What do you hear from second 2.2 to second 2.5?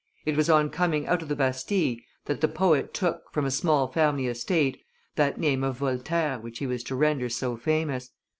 that the